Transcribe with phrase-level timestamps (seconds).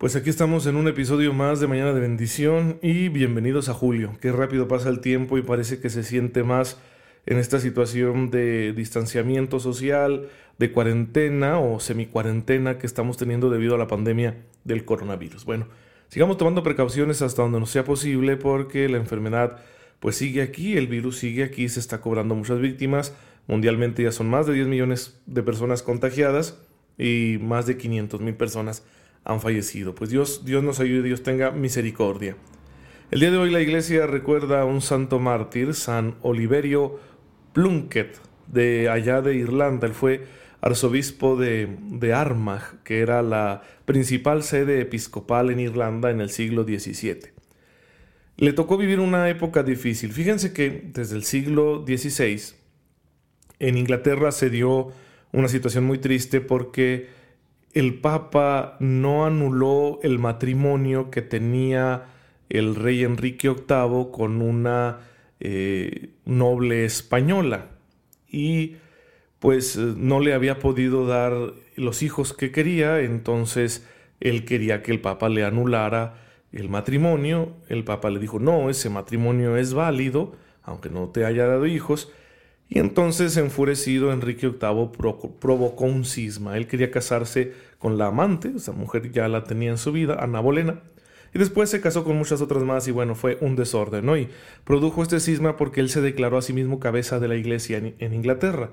[0.00, 4.16] Pues aquí estamos en un episodio más de Mañana de Bendición y bienvenidos a Julio.
[4.18, 6.78] Qué rápido pasa el tiempo y parece que se siente más
[7.26, 13.78] en esta situación de distanciamiento social, de cuarentena o semi-cuarentena que estamos teniendo debido a
[13.78, 15.44] la pandemia del coronavirus.
[15.44, 15.66] Bueno,
[16.08, 19.58] sigamos tomando precauciones hasta donde nos sea posible porque la enfermedad
[19.98, 23.14] pues sigue aquí, el virus sigue aquí, se está cobrando muchas víctimas.
[23.46, 26.58] Mundialmente ya son más de 10 millones de personas contagiadas
[26.96, 28.82] y más de 500 mil personas
[29.24, 29.94] han fallecido.
[29.94, 32.36] Pues Dios, Dios nos ayude, Dios tenga misericordia.
[33.10, 37.00] El día de hoy la iglesia recuerda a un santo mártir, San Oliverio
[37.52, 39.86] Plunkett, de allá de Irlanda.
[39.86, 40.26] Él fue
[40.60, 46.64] arzobispo de, de Armagh, que era la principal sede episcopal en Irlanda en el siglo
[46.64, 47.32] XVII.
[48.36, 50.12] Le tocó vivir una época difícil.
[50.12, 52.54] Fíjense que desde el siglo XVI
[53.58, 54.92] en Inglaterra se dio
[55.32, 57.08] una situación muy triste porque
[57.72, 62.06] el Papa no anuló el matrimonio que tenía
[62.48, 64.98] el rey Enrique VIII con una
[65.38, 67.68] eh, noble española.
[68.28, 68.76] Y
[69.38, 71.32] pues no le había podido dar
[71.76, 73.86] los hijos que quería, entonces
[74.20, 76.16] él quería que el Papa le anulara
[76.52, 81.46] el matrimonio, el Papa le dijo, no, ese matrimonio es válido, aunque no te haya
[81.46, 82.12] dado hijos,
[82.72, 84.90] y entonces, enfurecido, Enrique VIII
[85.40, 86.56] provocó un cisma.
[86.56, 90.38] Él quería casarse con la amante, esa mujer ya la tenía en su vida, Ana
[90.38, 90.80] Bolena,
[91.34, 94.08] y después se casó con muchas otras más y bueno, fue un desorden.
[94.16, 94.28] Y
[94.62, 98.14] produjo este cisma porque él se declaró a sí mismo cabeza de la iglesia en,
[98.14, 98.70] Inglaterra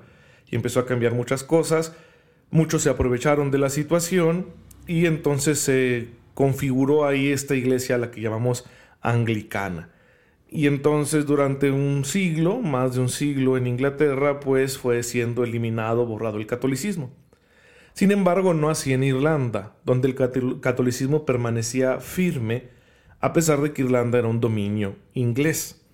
[0.48, 1.92] y empezó a cambiar muchas cosas.
[2.50, 4.46] Muchos se aprovecharon de la situación
[4.86, 8.64] y entonces se configuró ahí esta iglesia la que llamamos
[9.00, 9.90] anglicana.
[10.50, 16.06] Y entonces durante un siglo, más de un siglo en Inglaterra, pues fue siendo eliminado,
[16.06, 17.10] borrado el catolicismo.
[17.92, 22.68] Sin embargo, no así en Irlanda, donde el catolicismo permanecía firme,
[23.20, 25.84] a pesar de que Irlanda era un dominio inglés.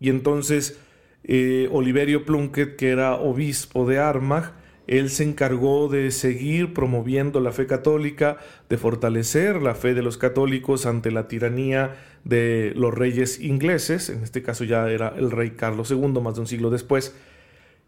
[0.00, 0.78] Y entonces
[1.24, 4.52] eh, Oliverio Plunkett, que era obispo de Armagh,
[4.88, 8.38] él se encargó de seguir promoviendo la fe católica,
[8.68, 14.22] de fortalecer la fe de los católicos ante la tiranía de los reyes ingleses, en
[14.22, 17.14] este caso ya era el rey Carlos II, más de un siglo después,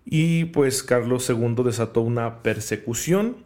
[0.04, 3.38] y pues Carlos II desató una persecución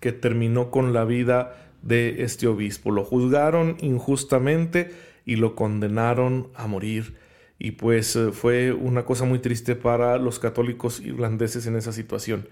[0.00, 2.90] que terminó con la vida de este obispo.
[2.90, 4.90] Lo juzgaron injustamente
[5.26, 7.14] y lo condenaron a morir.
[7.58, 12.48] Y pues eh, fue una cosa muy triste para los católicos irlandeses en esa situación.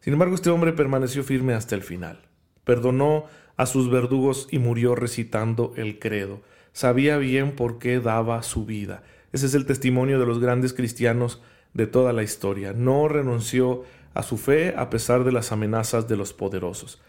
[0.00, 2.22] Sin embargo, este hombre permaneció firme hasta el final.
[2.64, 6.40] Perdonó a sus verdugos y murió recitando el credo.
[6.72, 9.02] Sabía bien por qué daba su vida.
[9.32, 11.42] Ese es el testimonio de los grandes cristianos
[11.74, 12.72] de toda la historia.
[12.72, 13.84] No renunció
[14.14, 17.00] a su fe a pesar de las amenazas de los poderosos.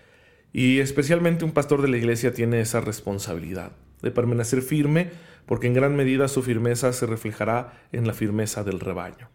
[0.53, 3.71] Y especialmente un pastor de la iglesia tiene esa responsabilidad
[4.01, 5.09] de permanecer firme
[5.45, 9.29] porque en gran medida su firmeza se reflejará en la firmeza del rebaño.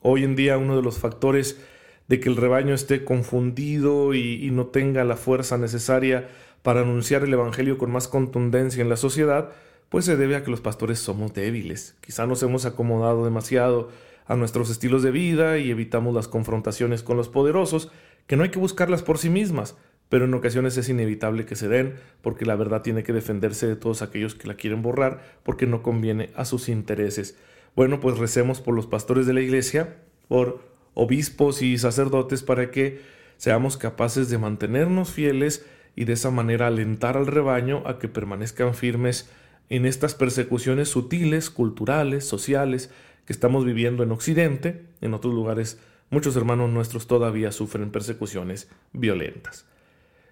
[0.00, 1.60] Hoy en día uno de los factores
[2.08, 6.28] de que el rebaño esté confundido y, no tenga la fuerza necesaria
[6.62, 9.50] para anunciar el Evangelio con más contundencia en la sociedad,
[9.88, 11.96] pues se debe a que los pastores somos débiles.
[12.00, 13.90] Quizá nos hemos acomodado demasiado
[14.26, 17.90] a nuestros estilos de vida y evitamos las confrontaciones con los poderosos,
[18.26, 19.76] que no hay que buscarlas por sí mismas,
[20.08, 23.76] pero en ocasiones es inevitable que se den, porque la verdad tiene que defenderse de
[23.76, 27.36] todos aquellos que la quieren borrar, porque no conviene a sus intereses.
[27.74, 29.96] Bueno, pues recemos por los pastores de la iglesia,
[30.28, 33.02] por obispos y sacerdotes para que
[33.36, 35.64] seamos capaces de mantenernos fieles
[35.94, 39.30] y de esa manera alentar al rebaño a que permanezcan firmes
[39.68, 42.90] en estas persecuciones sutiles, culturales, sociales
[43.26, 45.78] que estamos viviendo en Occidente, en otros lugares
[46.08, 49.66] muchos hermanos nuestros todavía sufren persecuciones violentas.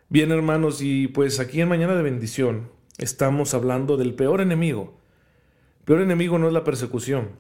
[0.09, 4.99] Bien hermanos, y pues aquí en Mañana de Bendición estamos hablando del peor enemigo.
[5.85, 7.31] Peor enemigo no es la persecución,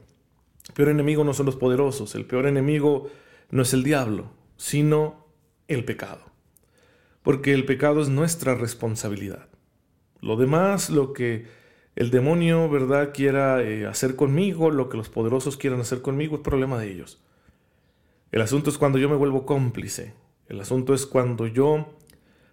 [0.68, 3.10] el peor enemigo no son los poderosos, el peor enemigo
[3.50, 5.26] no es el diablo, sino
[5.68, 6.22] el pecado.
[7.22, 9.48] Porque el pecado es nuestra responsabilidad.
[10.20, 11.46] Lo demás, lo que
[11.96, 16.42] el demonio, ¿verdad?, quiera eh, hacer conmigo, lo que los poderosos quieran hacer conmigo, es
[16.42, 17.22] problema de ellos.
[18.32, 20.14] El asunto es cuando yo me vuelvo cómplice.
[20.48, 21.96] El asunto es cuando yo,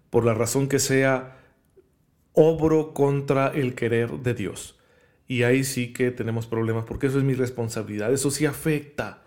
[0.09, 1.39] por la razón que sea,
[2.33, 4.79] obro contra el querer de Dios.
[5.31, 8.11] Y ahí sí que tenemos problemas porque eso es mi responsabilidad.
[8.11, 9.23] Eso sí afecta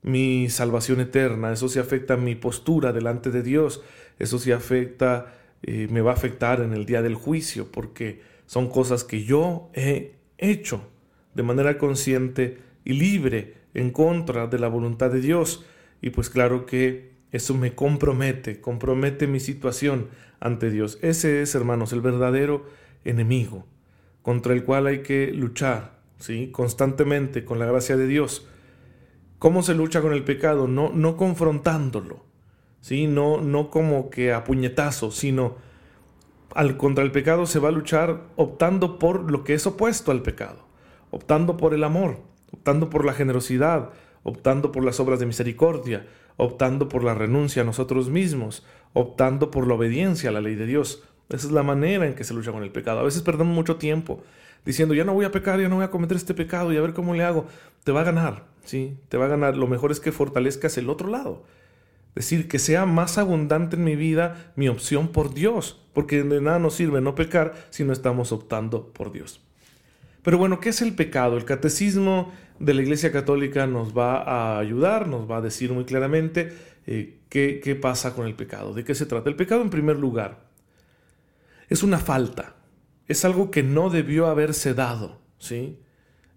[0.00, 1.52] mi salvación eterna.
[1.52, 3.82] Eso sí afecta mi postura delante de Dios.
[4.18, 8.70] Eso sí afecta, eh, me va a afectar en el día del juicio porque son
[8.70, 10.88] cosas que yo he hecho
[11.34, 12.56] de manera consciente
[12.86, 15.66] y libre en contra de la voluntad de Dios.
[16.00, 20.08] Y pues claro que eso me compromete, compromete mi situación
[20.40, 20.98] ante Dios.
[21.02, 22.64] Ese es, hermanos, el verdadero
[23.04, 23.66] enemigo
[24.22, 26.50] contra el cual hay que luchar, ¿sí?
[26.50, 28.46] Constantemente con la gracia de Dios.
[29.38, 30.68] ¿Cómo se lucha con el pecado?
[30.68, 32.24] No, no confrontándolo,
[32.80, 33.06] ¿sí?
[33.06, 35.56] No, no como que a puñetazo, sino
[36.54, 40.22] al contra el pecado se va a luchar optando por lo que es opuesto al
[40.22, 40.66] pecado,
[41.10, 42.18] optando por el amor,
[42.52, 43.90] optando por la generosidad,
[44.22, 46.06] optando por las obras de misericordia,
[46.36, 50.66] optando por la renuncia a nosotros mismos, optando por la obediencia a la ley de
[50.66, 51.04] Dios.
[51.30, 53.00] Esa es la manera en que se lucha con el pecado.
[53.00, 54.22] A veces perdemos mucho tiempo
[54.64, 56.80] diciendo, ya no voy a pecar, ya no voy a cometer este pecado y a
[56.80, 57.46] ver cómo le hago.
[57.84, 58.98] Te va a ganar, ¿sí?
[59.08, 59.56] Te va a ganar.
[59.56, 61.44] Lo mejor es que fortalezcas el otro lado.
[62.14, 66.58] Decir, que sea más abundante en mi vida mi opción por Dios, porque de nada
[66.58, 69.40] nos sirve no pecar si no estamos optando por Dios.
[70.22, 71.36] Pero bueno, ¿qué es el pecado?
[71.36, 75.84] El catecismo de la Iglesia Católica nos va a ayudar, nos va a decir muy
[75.84, 76.52] claramente
[76.86, 79.30] eh, qué, qué pasa con el pecado, de qué se trata.
[79.30, 80.49] El pecado en primer lugar
[81.70, 82.56] es una falta,
[83.06, 85.78] es algo que no debió haberse dado, ¿sí?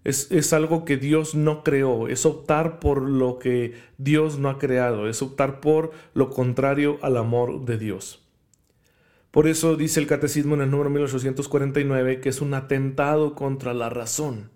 [0.04, 4.58] Es, es, algo que Dios no creó, es optar por lo que Dios no ha
[4.58, 8.26] creado, es optar por lo contrario al amor de Dios.
[9.30, 13.88] Por eso dice el Catecismo en el número 1849 que es un atentado contra la
[13.88, 14.50] razón,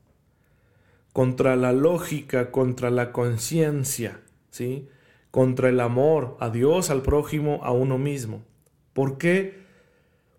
[1.12, 4.20] contra la lógica, contra la conciencia,
[4.50, 4.88] ¿sí?
[5.30, 8.44] contra el amor a Dios, al prójimo, a uno mismo.
[8.92, 9.67] ¿Por qué?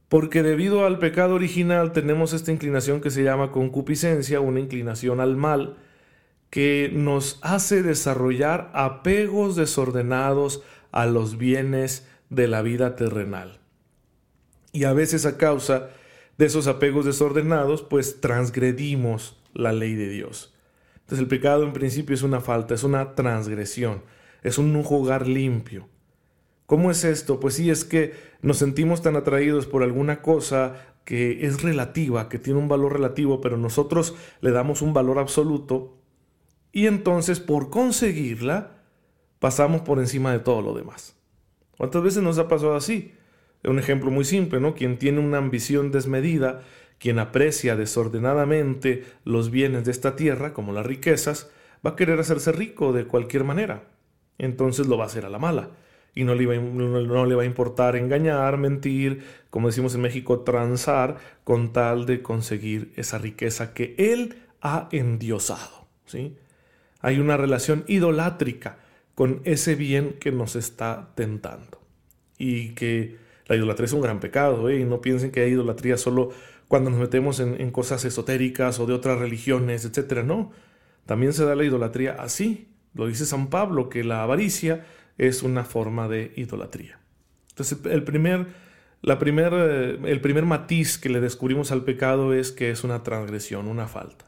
[0.09, 5.38] Porque debido al pecado original tenemos esta inclinación que se llama concupiscencia, una inclinación al
[5.38, 5.77] mal,
[6.50, 13.59] que nos hace desarrollar apegos desordenados a los bienes de la vida terrenal.
[14.71, 15.89] Y a veces a causa
[16.39, 20.56] de esos apegos desordenados, pues transgredimos la ley de Dios.
[21.01, 24.03] Entonces el pecado en principio es una falta, es una transgresión,
[24.41, 25.88] es un jugar limpio.
[26.69, 27.39] ¿Cómo es esto?
[27.39, 28.13] Pues sí, es que
[28.44, 33.42] nos sentimos tan atraídos por alguna cosa que es relativa, que tiene un valor relativo,
[33.42, 35.98] pero nosotros le damos un valor absoluto
[36.71, 38.83] y entonces por conseguirla
[39.39, 41.16] pasamos por encima de todo lo demás.
[41.75, 43.16] ¿Cuántas veces nos ha pasado así?
[43.63, 44.75] Un ejemplo muy simple, ¿no?
[44.75, 46.62] Quien tiene una ambición desmedida,
[47.00, 51.50] quien aprecia desordenadamente los bienes de esta tierra, como las riquezas,
[51.83, 53.86] va a querer hacerse rico de cualquier manera.
[54.38, 55.71] Entonces lo va a hacer a la mala.
[56.19, 60.42] Y no le, va, no le va a importar engañar, mentir, como decimos en México,
[60.42, 65.88] transar, con tal de conseguir esa riqueza que él ha endiosado.
[66.06, 66.36] ¿sí?
[67.01, 68.80] Hay una relación idolátrica
[69.16, 71.80] con ese bien que nos está tentando.
[72.38, 73.18] Y que
[73.48, 74.80] la idolatría es un gran pecado, ¿eh?
[74.80, 76.31] y no piensen que hay idolatría solo
[76.68, 80.24] cuando nos metemos en, cosas esotéricas o de otras religiones, etc.
[80.24, 80.51] No,
[81.06, 82.68] también se da la idolatría así.
[82.94, 84.86] Lo dice San Pablo, que la avaricia
[85.19, 87.00] es una forma de idolatría.
[87.49, 88.47] Entonces, el primer,
[89.04, 93.04] la primer, eh, el primer matiz que le descubrimos al pecado es que es una
[93.04, 94.26] transgresión, una falta.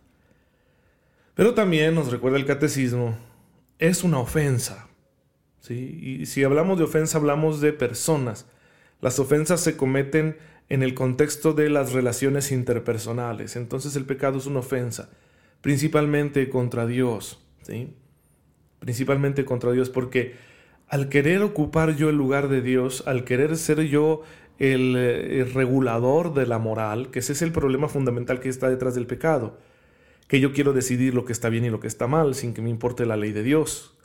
[1.33, 3.17] Pero también nos recuerda el catecismo,
[3.79, 4.88] es una ofensa.
[5.62, 6.19] ¿sí?
[6.21, 8.45] Y si hablamos de ofensa, hablamos de personas
[9.01, 10.38] las ofensas se cometen
[10.69, 13.55] en el contexto de las relaciones interpersonales.
[13.55, 15.10] Entonces el pecado es una ofensa,
[15.60, 17.93] principalmente contra Dios, ¿sí?
[18.79, 20.36] Principalmente contra Dios, porque
[20.91, 24.24] al querer ocupar yo el lugar de Dios, al querer ser yo
[24.60, 28.93] el, el, regulador de la moral, que ese es el problema fundamental que está detrás
[28.93, 29.57] del pecado,
[30.27, 32.62] que yo quiero decidir lo que está bien y lo que está mal sin que
[32.62, 33.98] me importe la ley de Dios,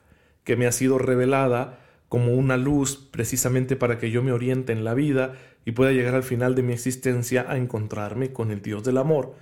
[0.44, 4.84] que me ha sido revelada como una luz precisamente para que yo me oriente en
[4.84, 5.32] la vida
[5.64, 9.34] y pueda llegar al final de mi existencia a encontrarme con el Dios del amor.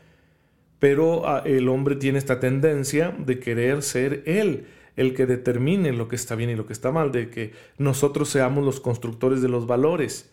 [0.79, 4.65] Pero ah, el hombre tiene esta tendencia de querer ser él
[4.97, 8.29] el que determine lo que está bien y lo que está mal, de que nosotros
[8.29, 10.33] seamos los constructores de los valores,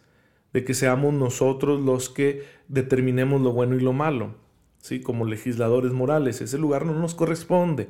[0.53, 4.35] de que seamos nosotros los que determinemos lo bueno y lo malo,
[4.79, 5.01] ¿sí?
[5.01, 6.41] como legisladores morales.
[6.41, 7.89] Ese lugar no nos corresponde.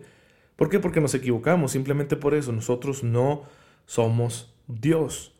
[0.55, 0.79] ¿Por qué?
[0.79, 2.51] Porque nos equivocamos, simplemente por eso.
[2.51, 3.43] Nosotros no
[3.85, 5.33] somos Dios.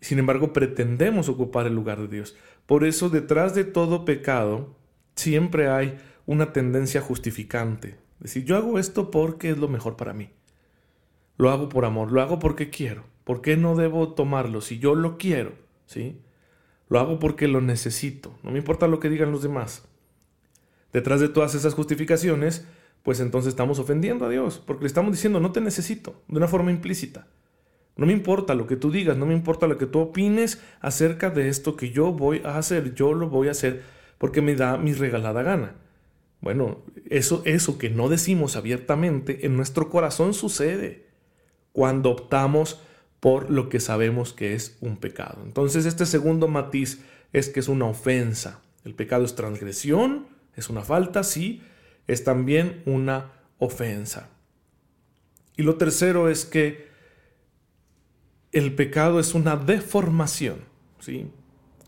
[0.00, 2.36] Sin embargo, pretendemos ocupar el lugar de Dios.
[2.66, 4.74] Por eso, detrás de todo pecado,
[5.14, 7.96] siempre hay una tendencia justificante.
[8.18, 10.30] Es decir, yo hago esto porque es lo mejor para mí.
[11.36, 13.04] Lo hago por amor, lo hago porque quiero.
[13.24, 15.52] ¿Por qué no debo tomarlo si yo lo quiero?
[15.86, 16.20] ¿Sí?
[16.88, 18.38] Lo hago porque lo necesito.
[18.42, 19.88] No me importa lo que digan los demás.
[20.92, 22.66] Detrás de todas esas justificaciones,
[23.02, 26.48] pues entonces estamos ofendiendo a Dios, porque le estamos diciendo no te necesito, de una
[26.48, 27.26] forma implícita.
[27.96, 31.30] No me importa lo que tú digas, no me importa lo que tú opines acerca
[31.30, 33.82] de esto que yo voy a hacer, yo lo voy a hacer
[34.18, 35.74] porque me da mi regalada gana.
[36.40, 41.03] Bueno, eso, eso que no decimos abiertamente en nuestro corazón sucede
[41.74, 42.80] cuando optamos
[43.18, 45.42] por lo que sabemos que es un pecado.
[45.44, 47.02] Entonces este segundo matiz
[47.32, 48.62] es que es una ofensa.
[48.84, 51.62] El pecado es transgresión, es una falta, sí,
[52.06, 54.28] es también una ofensa.
[55.56, 56.88] Y lo tercero es que
[58.52, 60.60] el pecado es una deformación,
[61.00, 61.28] ¿sí?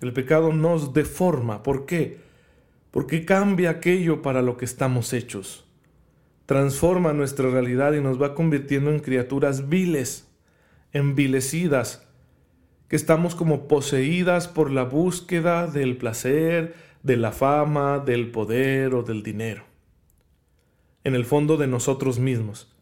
[0.01, 1.63] El pecado nos deforma.
[1.63, 2.19] ¿Por qué?
[2.91, 5.66] Porque cambia aquello para lo que estamos hechos.
[6.47, 10.29] Transforma nuestra realidad y nos va convirtiendo en criaturas viles,
[10.93, 12.09] envilecidas,
[12.89, 19.03] que estamos como poseídas por la búsqueda del placer, de la fama, del poder o
[19.03, 19.65] del dinero.
[21.05, 22.73] En el fondo de nosotros mismos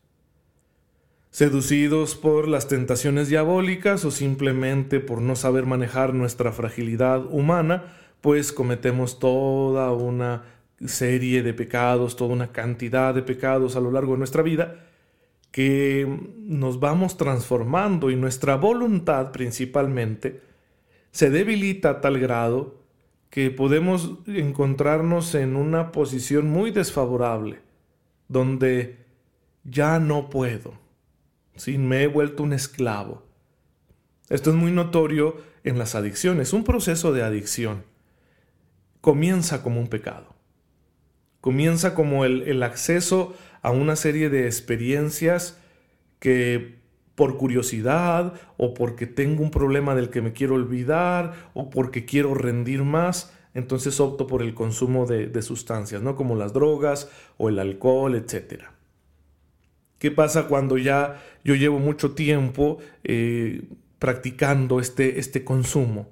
[1.34, 8.52] seducidos por las tentaciones diabólicas o simplemente por no saber manejar nuestra fragilidad humana, pues
[8.52, 10.44] cometemos toda una
[10.86, 14.84] serie de pecados, toda una cantidad de pecados a lo largo de nuestra vida
[15.54, 16.04] que
[16.38, 20.42] nos vamos transformando y nuestra voluntad principalmente
[21.12, 22.82] se debilita a tal grado
[23.30, 27.60] que podemos encontrarnos en una posición muy desfavorable,
[28.26, 28.98] donde
[29.62, 30.74] ya no puedo,
[31.54, 31.78] ¿sí?
[31.78, 33.22] me he vuelto un esclavo.
[34.28, 36.52] Esto es muy notorio en las adicciones.
[36.52, 37.84] Un proceso de adicción
[39.00, 40.33] comienza como un pecado.
[41.44, 45.60] Comienza como el, el acceso a una serie de experiencias
[46.18, 46.76] que
[47.16, 52.32] por curiosidad o porque tengo un problema del que me quiero olvidar o porque quiero
[52.32, 56.16] rendir más, entonces opto por el consumo de, de sustancias, ¿no?
[56.16, 58.72] Como las drogas o el alcohol, etcétera.
[59.98, 63.64] ¿Qué pasa cuando ya yo llevo mucho tiempo eh,
[63.98, 66.08] practicando este, este consumo?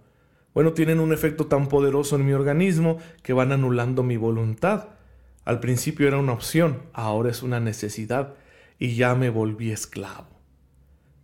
[0.52, 4.88] Bueno, tienen un efecto tan poderoso en mi organismo que van anulando mi voluntad.
[5.44, 8.34] Al principio era una opción, ahora es una necesidad
[8.78, 10.28] y ya me volví esclavo.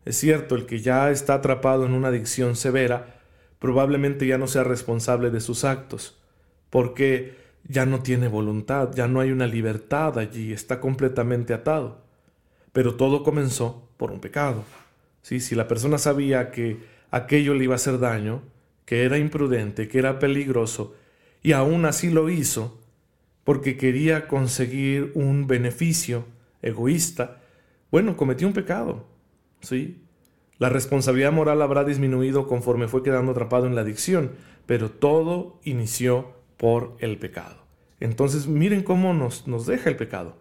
[0.04, 3.18] Es cierto, el que ya está atrapado en una adicción severa
[3.58, 6.16] probablemente ya no sea responsable de sus actos,
[6.70, 12.02] porque ya no tiene voluntad, ya no hay una libertad allí, está completamente atado.
[12.72, 14.64] Pero todo comenzó por un pecado.
[15.22, 15.40] ¿Sí?
[15.40, 16.78] Si la persona sabía que
[17.10, 18.42] aquello le iba a hacer daño,
[18.84, 20.94] que era imprudente, que era peligroso,
[21.42, 22.77] y aún así lo hizo,
[23.48, 26.26] porque quería conseguir un beneficio
[26.60, 27.40] egoísta,
[27.90, 29.06] bueno, cometió un pecado.
[29.62, 30.02] ¿Sí?
[30.58, 34.32] La responsabilidad moral habrá disminuido conforme fue quedando atrapado en la adicción,
[34.66, 37.64] pero todo inició por el pecado.
[38.00, 40.36] Entonces miren cómo nos, nos deja el pecado.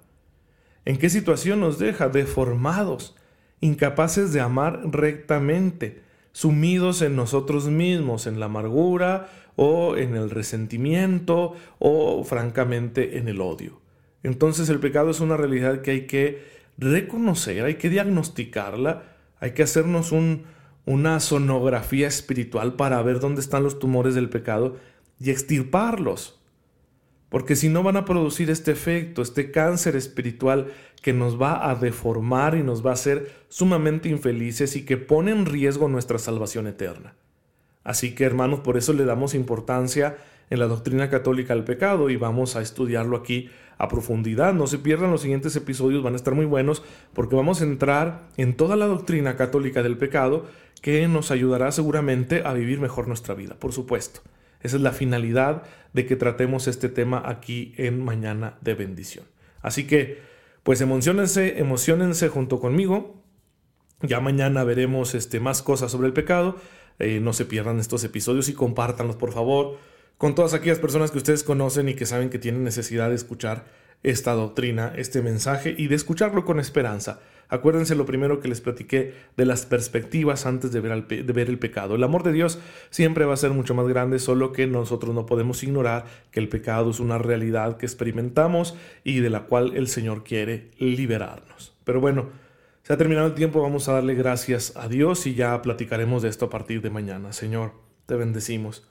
[0.83, 2.09] ¿En qué situación nos deja?
[2.09, 3.15] Deformados,
[3.61, 6.01] incapaces de amar rectamente,
[6.37, 13.41] sumidos en nosotros mismos, en la amargura o en el resentimiento o francamente en el
[13.41, 13.81] odio.
[14.21, 16.43] Entonces el pecado es una realidad que hay que
[16.77, 19.01] reconocer, hay que diagnosticarla,
[19.39, 20.13] hay que hacernos
[20.85, 24.77] una sonografía espiritual para ver dónde están los tumores del pecado
[25.19, 26.36] y extirparlos.
[27.29, 30.67] Porque si no van a producir este efecto, este cáncer espiritual
[31.01, 35.31] que nos va a deformar y nos va a hacer sumamente infelices y que pone
[35.31, 37.15] en riesgo nuestra salvación eterna.
[37.83, 40.17] Así que hermanos, por eso le damos importancia
[40.49, 44.53] en la doctrina católica al pecado y vamos a estudiarlo aquí a profundidad.
[44.53, 48.27] No se pierdan los siguientes episodios, van a estar muy buenos porque vamos a entrar
[48.37, 50.45] en toda la doctrina católica del pecado
[50.81, 54.21] que nos ayudará seguramente a vivir mejor nuestra vida, por supuesto.
[54.61, 59.25] Esa es la finalidad de que tratemos este tema aquí en Mañana de Bendición.
[59.61, 60.21] Así que,
[60.63, 63.21] pues emocionense, emocionense junto conmigo.
[64.01, 66.57] Ya mañana veremos este, más cosas sobre el pecado.
[66.99, 69.77] Eh, no se pierdan estos episodios y compártanlos, por favor,
[70.17, 73.65] con todas aquellas personas que ustedes conocen y que saben que tienen necesidad de escuchar
[74.03, 77.19] esta doctrina, este mensaje y de escucharlo con esperanza.
[77.49, 81.95] Acuérdense lo primero que les platiqué de las perspectivas antes de ver, el pecado.
[81.95, 82.59] El amor de Dios
[82.89, 86.49] siempre va a ser mucho más grande, solo que nosotros no podemos ignorar que el
[86.49, 91.73] pecado es una realidad que experimentamos y de la cual el Señor quiere liberarnos.
[91.85, 92.27] Pero bueno,
[92.83, 96.29] se ha terminado el tiempo, vamos a darle gracias a Dios y ya platicaremos de
[96.29, 97.31] esto a partir de mañana.
[97.31, 97.71] Señor,
[98.07, 98.85] te bendecimos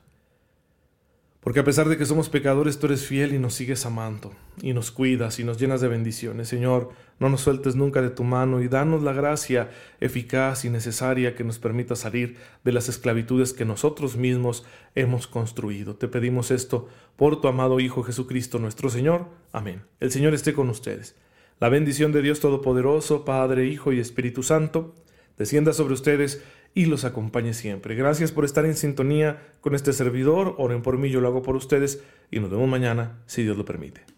[1.47, 4.73] Porque a pesar de que somos pecadores, tú eres fiel y nos sigues amando, y
[4.73, 6.49] nos cuidas y nos llenas de bendiciones.
[6.49, 11.37] Señor, no nos sueltes nunca de tu mano y danos la gracia eficaz y necesaria
[11.37, 15.95] que nos permita salir de las esclavitudes que nosotros mismos hemos construido.
[15.95, 19.26] Te pedimos esto por tu amado Hijo Jesucristo nuestro Señor.
[19.53, 19.83] Amén.
[20.00, 21.15] El Señor esté con ustedes.
[21.61, 24.97] La bendición de Dios Todopoderoso, Padre, Hijo y Espíritu Santo,
[25.38, 26.43] descienda sobre ustedes
[26.75, 27.95] y los acompañe siempre.
[27.95, 30.55] Gracias por estar en sintonía con este servidor.
[30.59, 33.64] Oren por mí, yo lo hago por ustedes y nos vemos mañana, si Dios lo
[33.64, 34.15] permite.